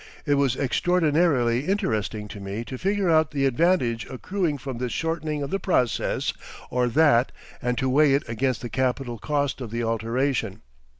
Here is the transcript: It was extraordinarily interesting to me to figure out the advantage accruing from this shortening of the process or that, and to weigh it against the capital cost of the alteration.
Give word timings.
It 0.25 0.33
was 0.33 0.55
extraordinarily 0.55 1.67
interesting 1.67 2.27
to 2.29 2.39
me 2.39 2.65
to 2.65 2.79
figure 2.79 3.11
out 3.11 3.29
the 3.29 3.45
advantage 3.45 4.07
accruing 4.09 4.57
from 4.57 4.79
this 4.79 4.91
shortening 4.91 5.43
of 5.43 5.51
the 5.51 5.59
process 5.59 6.33
or 6.71 6.87
that, 6.87 7.31
and 7.61 7.77
to 7.77 7.87
weigh 7.87 8.13
it 8.15 8.27
against 8.27 8.63
the 8.63 8.69
capital 8.69 9.19
cost 9.19 9.61
of 9.61 9.69
the 9.69 9.83
alteration. 9.83 10.63